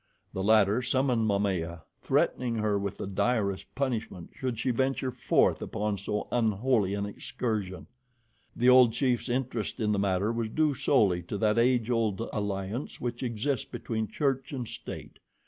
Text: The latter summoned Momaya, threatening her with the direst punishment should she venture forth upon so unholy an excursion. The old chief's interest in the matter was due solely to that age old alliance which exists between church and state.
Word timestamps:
The 0.33 0.41
latter 0.41 0.81
summoned 0.81 1.27
Momaya, 1.27 1.83
threatening 2.01 2.55
her 2.55 2.79
with 2.79 2.97
the 2.97 3.05
direst 3.05 3.65
punishment 3.75 4.31
should 4.33 4.57
she 4.57 4.71
venture 4.71 5.11
forth 5.11 5.61
upon 5.61 5.99
so 5.99 6.27
unholy 6.31 6.95
an 6.95 7.05
excursion. 7.05 7.85
The 8.55 8.67
old 8.67 8.93
chief's 8.93 9.29
interest 9.29 9.79
in 9.79 9.91
the 9.91 9.99
matter 9.99 10.31
was 10.33 10.49
due 10.49 10.73
solely 10.73 11.21
to 11.21 11.37
that 11.37 11.59
age 11.59 11.91
old 11.91 12.19
alliance 12.33 12.99
which 12.99 13.21
exists 13.21 13.65
between 13.65 14.07
church 14.07 14.51
and 14.51 14.67
state. 14.67 15.19